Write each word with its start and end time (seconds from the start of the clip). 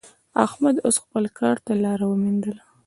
احمد 0.45 0.75
اوس 0.85 0.95
خپل 1.03 1.23
کار 1.39 1.55
ته 1.65 1.71
لاره 1.83 2.05
ومېندله. 2.07 2.63